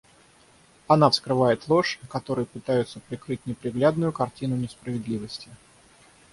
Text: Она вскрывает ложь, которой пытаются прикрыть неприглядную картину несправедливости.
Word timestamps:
Она 0.87 1.11
вскрывает 1.11 1.67
ложь, 1.67 1.99
которой 2.09 2.47
пытаются 2.47 2.99
прикрыть 3.01 3.45
неприглядную 3.45 4.11
картину 4.11 4.55
несправедливости. 4.55 5.51